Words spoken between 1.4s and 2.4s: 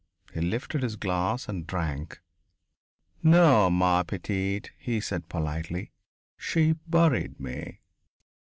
and drank.